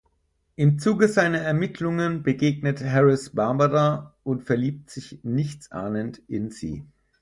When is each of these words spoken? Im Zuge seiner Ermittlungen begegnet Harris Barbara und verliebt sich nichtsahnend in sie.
Im 0.55 0.79
Zuge 0.79 1.07
seiner 1.07 1.41
Ermittlungen 1.41 2.23
begegnet 2.23 2.81
Harris 2.83 3.29
Barbara 3.35 4.15
und 4.23 4.41
verliebt 4.41 4.89
sich 4.89 5.19
nichtsahnend 5.21 6.23
in 6.27 6.49
sie. 6.49 6.83